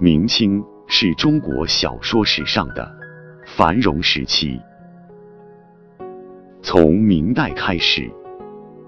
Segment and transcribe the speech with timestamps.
[0.00, 2.88] 明清是中国小说史上的
[3.44, 4.60] 繁荣时期。
[6.62, 8.08] 从明代开始，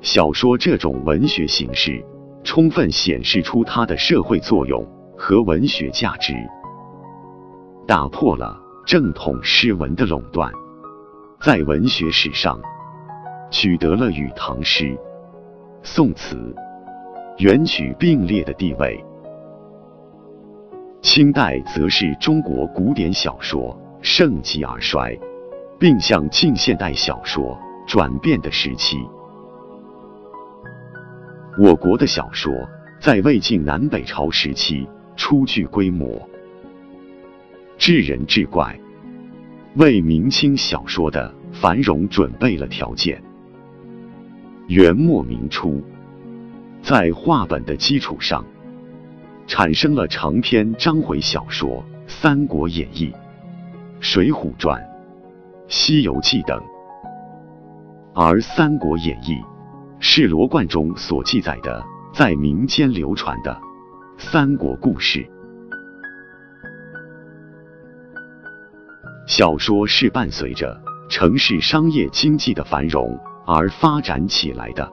[0.00, 2.00] 小说这种文学形式
[2.44, 4.86] 充分显示出它的社会作用
[5.18, 6.34] 和文学价值，
[7.84, 8.56] 打破了
[8.86, 10.52] 正统诗文的垄断，
[11.40, 12.60] 在文学史上
[13.50, 14.96] 取得了与唐诗、
[15.82, 16.54] 宋词、
[17.38, 19.04] 元曲并列的地位。
[21.02, 25.18] 清代则是中国古典小说盛极而衰，
[25.76, 28.96] 并向近现代小说转变的时期。
[31.58, 32.52] 我国的小说
[33.00, 36.22] 在魏晋南北朝时期初具规模，
[37.76, 38.78] 智人志怪，
[39.74, 43.20] 为明清小说的繁荣准备了条件。
[44.68, 45.82] 元末明初，
[46.80, 48.44] 在话本的基础上。
[49.54, 51.68] 产生了长篇章回小说
[52.06, 53.10] 《三国演义》
[54.00, 54.80] 《水浒传》
[55.68, 56.58] 《西游记》等，
[58.14, 59.34] 而《三国演义》
[60.00, 63.54] 是罗贯中所记载的在民间流传的
[64.16, 65.22] 三国故事。
[69.26, 70.80] 小说是伴随着
[71.10, 74.90] 城市商业经济的繁荣而发展起来的。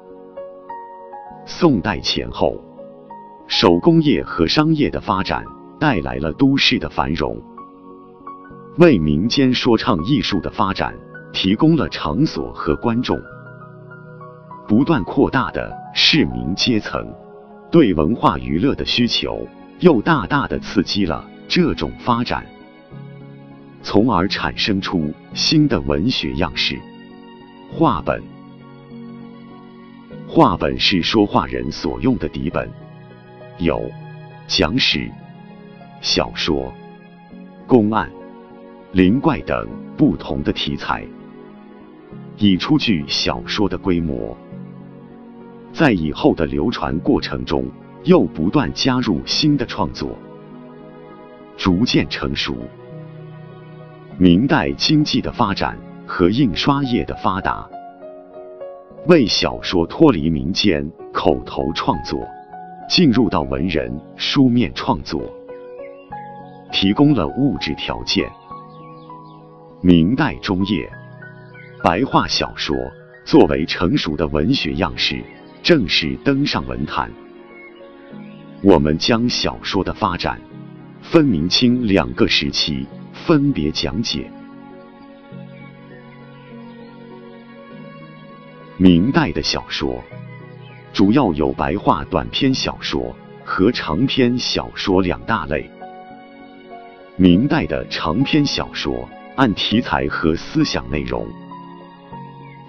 [1.45, 2.61] 宋代前后。
[3.51, 5.43] 手工业和商业的发展
[5.79, 7.35] 带来了都市的繁荣，
[8.77, 10.95] 为民间说唱艺术的发展
[11.33, 13.19] 提供了场所和观众。
[14.67, 17.11] 不断扩大的市民阶层
[17.71, 19.47] 对文化娱乐的需求，
[19.79, 22.45] 又大大的刺激了这种发展，
[23.81, 26.79] 从而产生出新的文学样式——
[27.73, 28.21] 话本。
[30.27, 32.69] 话本是说话人所用的底本。
[33.59, 33.91] 有
[34.47, 35.11] 讲史、
[35.99, 36.73] 小说、
[37.67, 38.09] 公案、
[38.93, 41.05] 灵怪等不同的题材，
[42.37, 44.35] 以初具小说的规模，
[45.73, 47.65] 在以后的流传过程中，
[48.05, 50.17] 又不断加入新的创作，
[51.57, 52.55] 逐渐成熟。
[54.17, 55.77] 明代经济的发展
[56.07, 57.69] 和印刷业的发达，
[59.07, 62.25] 为小说脱离民间口头创作。
[62.89, 65.21] 进入到文人书面创作，
[66.71, 68.27] 提供了物质条件。
[69.79, 70.91] 明代中叶，
[71.83, 72.75] 白话小说
[73.23, 75.23] 作为成熟的文学样式，
[75.61, 77.11] 正式登上文坛。
[78.63, 80.41] 我们将小说的发展
[80.99, 84.27] 分明清两个时期分别讲解。
[88.77, 90.03] 明代的小说。
[90.91, 95.69] 主要有白话短篇小说和长篇小说两大类。
[97.15, 101.27] 明代的长篇小说按题材和思想内容，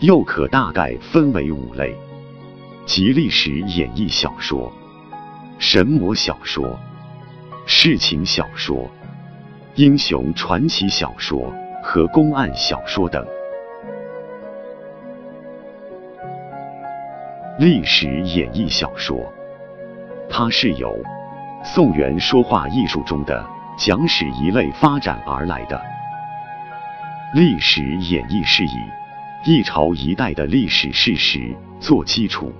[0.00, 1.96] 又可大概分为五类，
[2.84, 4.72] 即历史演义小说、
[5.58, 6.78] 神魔小说、
[7.66, 8.88] 世情小说、
[9.76, 11.52] 英雄传奇小说
[11.82, 13.24] 和公案小说等。
[17.60, 19.30] 历史演义小说，
[20.30, 20.98] 它是由
[21.62, 25.78] 宋元说话艺术中的讲史一类发展而来的。
[27.34, 28.70] 历史演义是以
[29.44, 32.50] 一朝一代的历史事实做基础，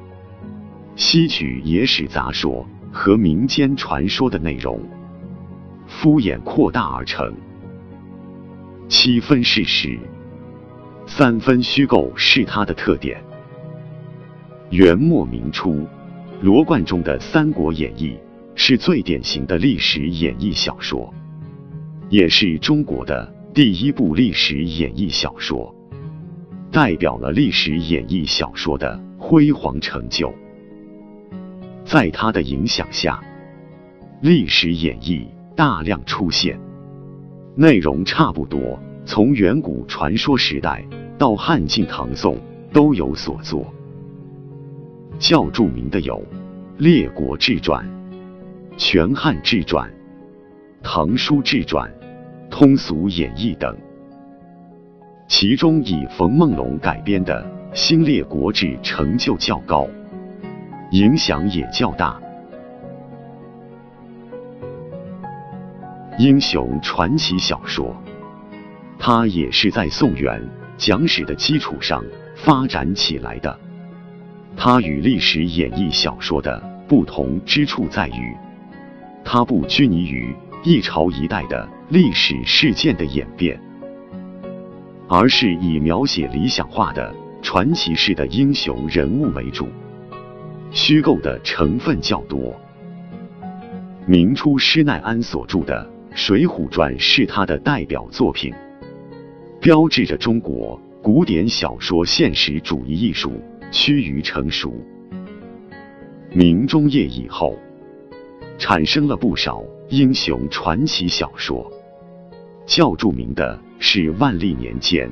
[0.97, 4.79] 吸取野史杂说和民间传说的内容，
[5.87, 7.35] 敷衍扩大而成。
[8.87, 9.99] 七分事实，
[11.07, 13.19] 三分虚构是它的特点。
[14.71, 15.85] 元末明初，
[16.41, 18.11] 罗贯中的《三国演义》
[18.55, 21.13] 是最典型的历史演义小说，
[22.09, 25.75] 也是中国的第一部历史演义小说，
[26.71, 30.33] 代表了历史演义小说的辉煌成就。
[31.85, 33.21] 在他的影响下，
[34.21, 36.57] 历史演义大量出现，
[37.57, 40.85] 内容差不多从远古传说时代
[41.19, 42.39] 到汉晋唐宋
[42.73, 43.67] 都有所作。
[45.21, 46.17] 较著名的有
[46.79, 47.87] 《列国志传》
[48.79, 49.87] 《全汉志传》
[50.83, 51.87] 《唐书志传》
[52.51, 53.77] 《通俗演义》等，
[55.29, 57.45] 其中以冯梦龙改编的
[57.75, 59.87] 《新列国志》成就较高，
[60.93, 62.19] 影响也较大。
[66.19, 67.95] 英雄传奇小说，
[68.99, 70.43] 它也是在宋元
[70.79, 72.03] 讲史的基础上
[72.35, 73.61] 发展起来的。
[74.57, 78.37] 它与历史演义小说的不同之处在于，
[79.25, 83.59] 它不拘泥于一朝一代的历史事件的演变，
[85.09, 89.67] 而是以描写理想化的传奇式的英雄人物为主，
[90.71, 92.55] 虚构的成分较多。
[94.07, 98.53] 明初施耐庵所著的《水浒传》是他的代表作品，
[99.61, 104.75] 标志着中国古典小说现实主义艺术趋于成熟。
[106.33, 107.57] 明中叶以后，
[108.59, 111.71] 产生了不少英雄传奇小说，
[112.67, 115.11] 较著名的是万历年间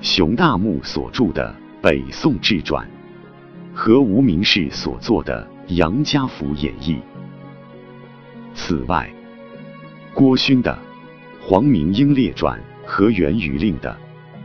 [0.00, 2.86] 熊大木所著的《北宋志传》
[3.76, 6.94] 和无名氏所作的《杨家府演义》。
[8.54, 9.12] 此外，
[10.12, 10.72] 郭勋的
[11.44, 13.90] 《黄明英列传》和袁余令的《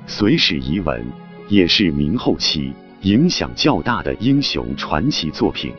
[0.07, 1.01] 隋史遗文》
[1.49, 5.71] 也是明后期影响较大的英雄传奇作品。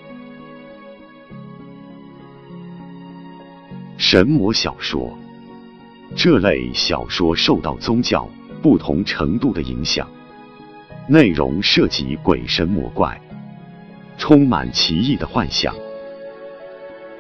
[3.96, 5.12] 神魔小说
[6.14, 8.28] 这类小说受到宗教
[8.62, 10.08] 不同程度的影响，
[11.08, 13.20] 内容涉及鬼神魔怪，
[14.16, 15.74] 充满奇异的幻想。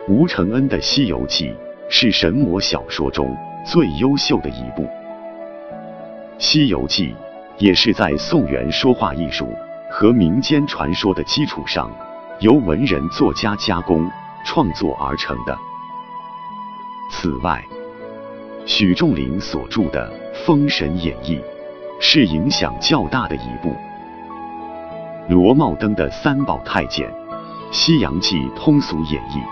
[0.08, 1.46] 吴承恩的《西游记》
[1.90, 3.36] 是神魔小说中
[3.66, 4.84] 最优秀的一部，
[6.38, 7.08] 《西游记》
[7.58, 9.52] 也是在宋元说话艺术
[9.90, 11.90] 和民间传说的基础上，
[12.40, 14.08] 由文人作家加工
[14.44, 15.58] 创作而成的。
[17.10, 17.64] 此外，
[18.66, 20.12] 许仲林所著的
[20.46, 21.36] 《封神演义》
[22.00, 23.74] 是影响较大的一部。
[25.28, 27.10] 罗茂登的《三宝太监》
[27.72, 29.42] 《西洋记》通俗演义，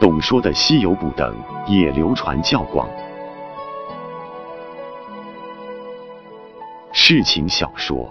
[0.00, 1.36] 董说的《西游补》等
[1.66, 2.88] 也流传较广。
[6.92, 8.08] 世情小说，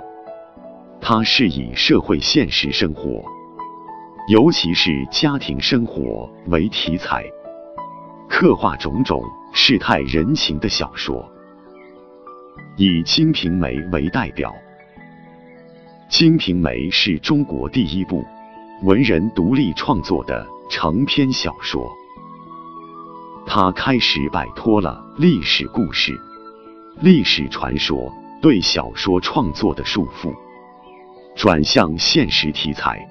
[1.07, 3.24] 它是以社会现实生活，
[4.28, 7.24] 尤其是家庭生活为题材。
[8.28, 9.24] 刻画种种
[9.54, 11.24] 世态人情的小说，
[12.75, 14.52] 以《金瓶梅》为代表，
[16.10, 18.25] 《金瓶梅》是中国第一部
[18.81, 21.88] 文人独立创作的长篇小说，
[23.46, 26.19] 它开始摆脱了历史故事、
[27.00, 28.12] 历史传说
[28.42, 30.34] 对小说创作的束缚，
[31.35, 33.05] 转向现实题材，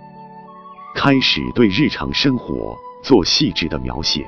[0.95, 4.27] 开始对日常生活做细致的描写。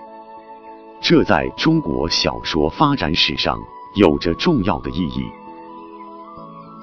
[1.01, 3.59] 这在中国小说发展史上
[3.95, 5.25] 有着重要的意义。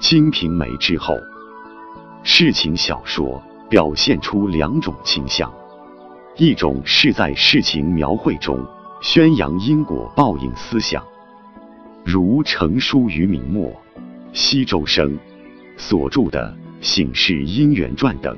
[0.00, 1.14] 金瓶梅》之后，
[2.24, 5.52] 世情小说表现出两种倾向：
[6.36, 8.58] 一种是在世情描绘中
[9.00, 11.02] 宣扬因果报应思想，
[12.04, 13.72] 如成书于明末
[14.32, 15.16] 西周生
[15.76, 16.54] 所著的
[16.84, 18.36] 《醒世姻缘传》等；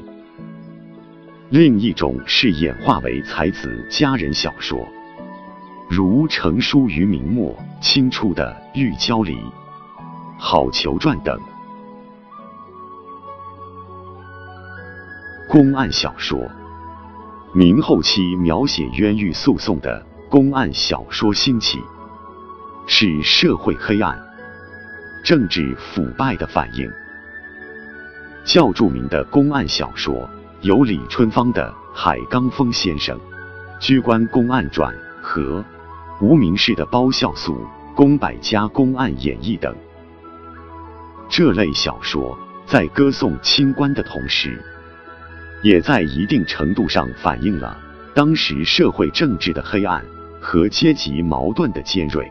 [1.51, 4.79] 另一种是演化为才子佳人小说。
[5.91, 9.35] 如成书于明末清初的《玉娇梨》
[10.39, 11.37] 《好逑传》等
[15.49, 16.49] 公案小说，
[17.53, 21.81] 明后期描写冤狱诉讼的公案小说兴起，
[22.87, 24.17] 是社会黑暗、
[25.25, 26.89] 政治腐败的反应。
[28.47, 30.27] 较著名的公案小说
[30.63, 33.19] 有李春芳的《海刚峰先生
[33.81, 35.63] 居官公案传》和。
[36.19, 37.61] 无名氏的《包孝肃
[37.95, 39.77] 公百家公案演义》等
[41.29, 44.59] 这类小说，在歌颂清官的同时，
[45.63, 47.77] 也在一定程度上反映了
[48.15, 50.03] 当时社会政治的黑暗
[50.41, 52.27] 和阶级矛盾的尖锐。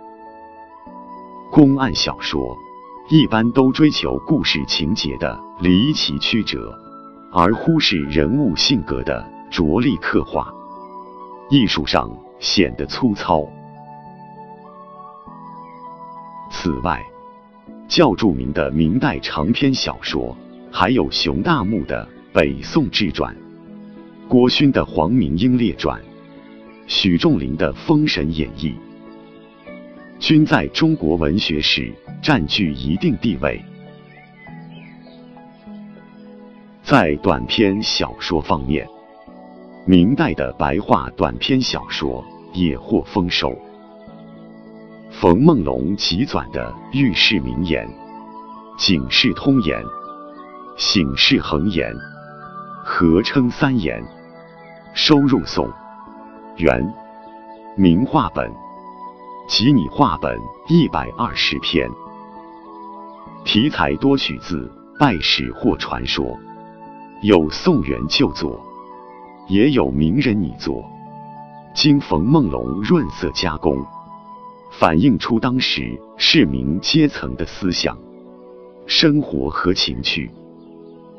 [1.51, 2.57] 公案小说
[3.07, 6.75] 一般都追求故事情节的离奇曲折，
[7.31, 10.51] 而忽视人物性格的着力刻画，
[11.51, 12.09] 艺术上
[12.39, 13.47] 显得粗糙。
[16.50, 17.00] 此外，
[17.88, 20.35] 较著名的明代长篇小说
[20.71, 23.35] 还有熊大木的《北宋志传》、
[24.27, 26.01] 郭勋的《黄明英列传》、
[26.88, 28.69] 许仲林的《封神演义》，
[30.19, 33.63] 均在中国文学史占据一定地位。
[36.84, 38.88] 在短篇小说方面，
[39.86, 43.55] 明代的白话短篇小说也获丰收。
[45.12, 47.88] 冯梦龙集纂的《喻世名言》
[48.77, 49.79] 《警世通言》
[50.77, 51.93] 《醒世恒言》
[52.84, 54.03] 合称三言，
[54.93, 55.69] 收入宋、
[56.57, 56.93] 元、
[57.75, 58.51] 明话本
[59.47, 61.87] 及拟话本一百二十篇，
[63.43, 66.37] 题材多取自拜史或传说，
[67.21, 68.59] 有宋元旧作，
[69.47, 70.83] 也有名人拟作，
[71.75, 73.85] 经冯梦龙润色加工，
[74.71, 77.95] 反映出当时市民阶层的思想、
[78.87, 80.31] 生活和情趣，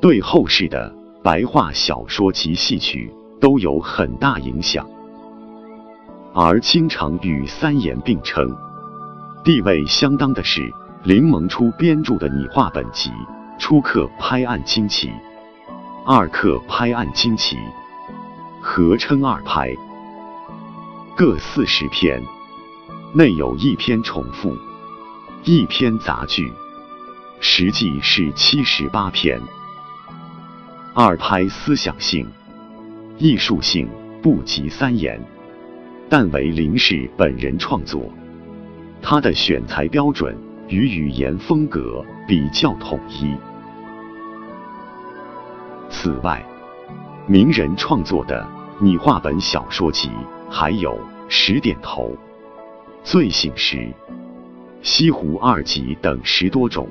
[0.01, 0.93] 对后世的
[1.23, 3.09] 白话小说及戏曲
[3.41, 4.85] 都有很大影响。
[6.39, 8.55] 而经常与三言并称，
[9.43, 10.71] 地位相当的是
[11.03, 13.11] 林萌初编著的拟话本集，
[13.59, 15.11] 初刻拍案惊奇，
[16.05, 17.57] 二刻拍案惊奇，
[18.61, 19.75] 合称二拍，
[21.17, 22.23] 各四十篇，
[23.15, 24.55] 内有一篇重复，
[25.43, 26.53] 一篇杂剧，
[27.41, 29.41] 实际是七十八篇。
[30.93, 32.31] 二拍思想性、
[33.17, 33.89] 艺术性
[34.23, 35.19] 不及三言。
[36.09, 38.09] 但为林氏本人创作，
[39.03, 40.37] 他的选材标准
[40.69, 43.35] 与语言风格比较统一。
[45.89, 46.45] 此外，
[47.27, 48.47] 名人创作的
[48.81, 50.11] 拟话本小说集
[50.49, 50.93] 还有
[51.29, 52.09] 《十点头》
[53.03, 53.77] 《醉醒时》
[54.83, 56.89] 《西湖二集》等十多种，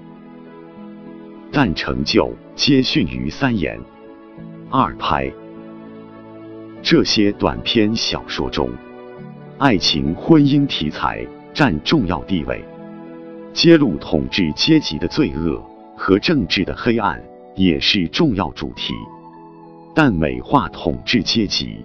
[1.54, 3.80] 但成就皆逊于三言、
[4.70, 5.32] 二拍
[6.82, 8.70] 这些短篇小说中。
[9.58, 12.62] 爱情、婚姻题材占重要地位，
[13.54, 15.64] 揭露统治阶级的罪恶
[15.96, 17.24] 和政治的黑暗
[17.56, 18.94] 也是重要主题。
[19.94, 21.78] 但美化统治阶级、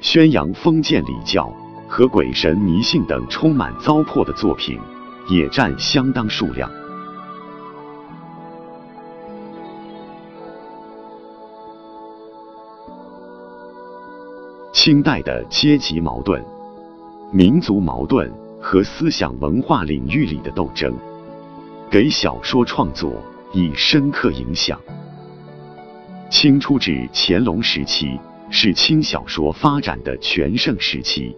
[0.00, 1.52] 宣扬封建礼教
[1.88, 4.78] 和鬼神迷信等充满糟粕的作品
[5.28, 6.70] 也占相当数量。
[14.72, 16.55] 清代的阶级矛盾。
[17.32, 20.94] 民族矛盾和思想文化领域里的斗争，
[21.90, 23.12] 给小说创作
[23.52, 24.80] 以深刻影响。
[26.30, 28.18] 清初至乾隆时期
[28.48, 31.36] 是清小说发展的全盛时期，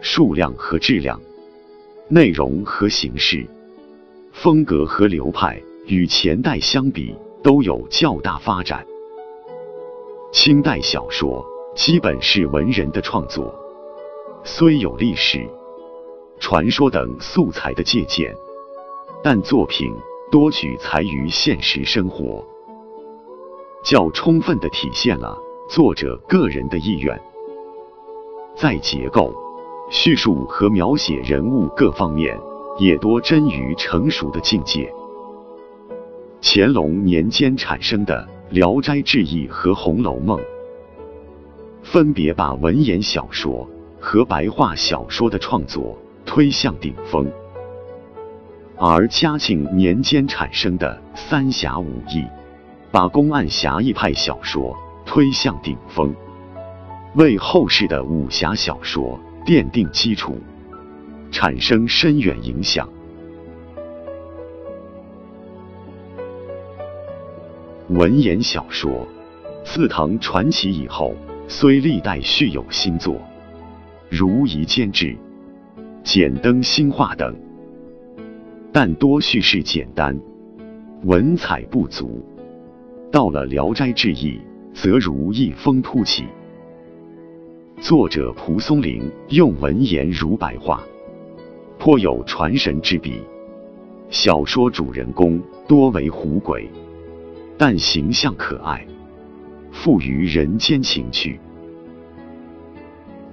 [0.00, 1.20] 数量和质量、
[2.08, 3.46] 内容和形式、
[4.32, 8.84] 风格和流派与前代相比都有较大发展。
[10.32, 11.46] 清代小说
[11.76, 13.54] 基本是文人的创作。
[14.48, 15.44] 虽有历史、
[16.38, 18.32] 传说等素材的借鉴，
[19.20, 19.92] 但作品
[20.30, 22.46] 多取材于现实生活，
[23.82, 25.36] 较充分的体现了
[25.68, 27.20] 作者个人的意愿。
[28.54, 29.34] 在结构、
[29.90, 32.38] 叙述和描写人物各方面，
[32.78, 34.88] 也多臻于成熟的境界。
[36.40, 38.24] 乾隆年间产生的
[38.54, 40.38] 《聊斋志异》和《红楼梦》，
[41.82, 43.68] 分别把文言小说。
[44.08, 47.28] 和白话小说的创作推向顶峰，
[48.76, 52.24] 而嘉庆年间产生的三侠五义，
[52.92, 56.14] 把公案侠义派小说推向顶峰，
[57.16, 60.38] 为后世的武侠小说奠定基础，
[61.32, 62.88] 产生深远影响。
[67.88, 69.04] 文言小说
[69.64, 71.12] 自唐传奇以后，
[71.48, 73.20] 虽历代续有新作。
[74.08, 75.06] 如《夷坚志》
[76.04, 77.34] 《简灯新话》等，
[78.72, 80.16] 但多叙事简单，
[81.02, 82.24] 文采不足。
[83.10, 84.38] 到了《聊斋志异》，
[84.72, 86.24] 则如一风突起。
[87.80, 90.80] 作者蒲松龄用文言如白话，
[91.76, 93.20] 颇有传神之笔。
[94.08, 96.70] 小说主人公多为狐鬼，
[97.58, 98.86] 但形象可爱，
[99.72, 101.40] 富于人间情趣。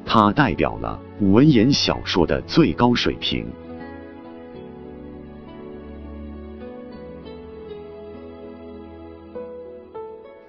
[0.05, 3.45] 它代表了文言小说的最高水平。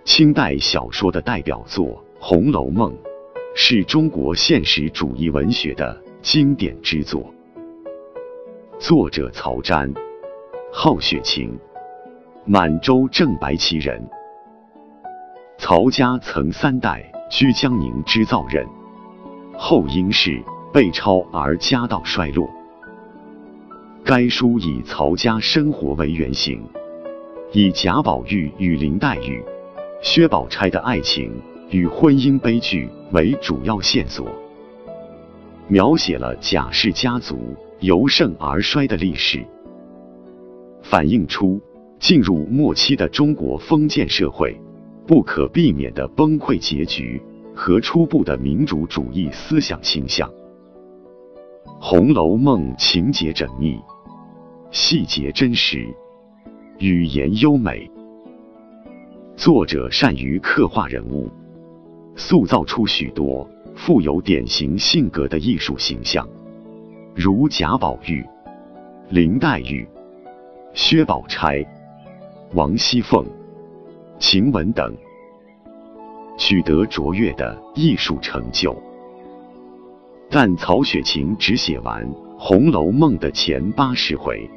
[0.04, 1.86] 清代小说的代表作
[2.20, 2.92] 《红楼梦》，
[3.56, 7.32] 是中国现实主义文学的经典之作。
[8.78, 9.92] 作者曹詹，
[10.72, 11.58] 号雪清，
[12.44, 14.00] 满洲正白旗人。
[15.58, 18.64] 曹家曾三代居江宁织造任。
[19.56, 20.42] 后因事
[20.72, 22.48] 被抄而家道衰落。
[24.04, 26.62] 该书以曹家生活为原型，
[27.52, 29.42] 以贾宝玉与林黛玉、
[30.02, 31.32] 薛宝钗的爱情
[31.70, 34.26] 与婚姻悲剧为主要线索，
[35.68, 39.42] 描写了贾氏家族由盛而衰的历史，
[40.82, 41.58] 反映出
[41.98, 44.54] 进入末期的中国封建社会
[45.06, 47.22] 不可避免的崩溃结局。
[47.54, 50.28] 和初步的民主主义思想倾向，
[51.80, 53.80] 《红楼梦》情节缜密，
[54.72, 55.86] 细节真实，
[56.78, 57.88] 语言优美。
[59.36, 61.30] 作者善于刻画人物，
[62.16, 66.28] 塑造出许多富有典型性格的艺术形象，
[67.14, 68.24] 如贾宝玉、
[69.10, 69.86] 林黛玉、
[70.72, 71.64] 薛宝钗、
[72.52, 73.24] 王熙凤、
[74.18, 74.92] 晴雯等，
[76.36, 78.76] 取得卓越的艺术成就。
[80.30, 82.04] 但曹雪芹只写完
[82.38, 84.50] 《红楼梦》的前八十回，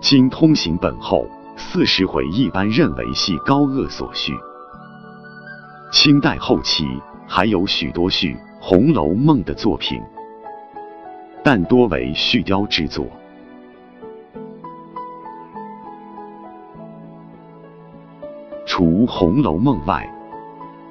[0.00, 4.32] 经通行本后四十回，一般认为系高鹗所续。
[5.90, 6.86] 清代后期
[7.26, 10.00] 还有许多续《红楼梦》的作品，
[11.42, 13.06] 但多为续雕之作。
[18.64, 20.08] 除《红楼梦》外，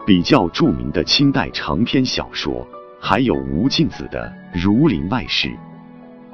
[0.05, 2.67] 比较著名的清代长篇小说。
[3.03, 4.31] 还有吴敬梓的
[4.63, 5.48] 《儒林外史》《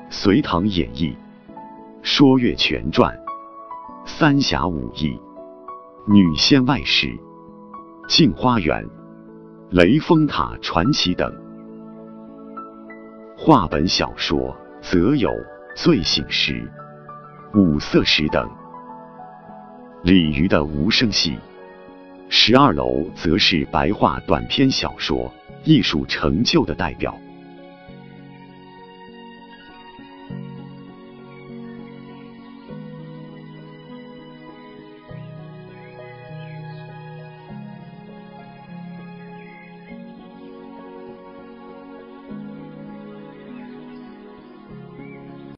[0.10, 1.16] 隋唐演义》
[2.02, 3.16] 《说岳全传》
[4.06, 5.18] 《三侠五义》
[6.14, 7.08] 《女仙外史》
[8.10, 8.84] 《镜花缘》
[9.70, 11.34] 《雷峰塔传奇》等。
[13.38, 15.30] 话本小说则有
[15.74, 16.70] 《醉醒时》
[17.58, 18.46] 《五色石》等。
[20.04, 21.32] 李渔的《无声戏》
[22.30, 25.34] 《十二楼》则是白话短篇小说。
[25.68, 27.20] 艺术成就的代表。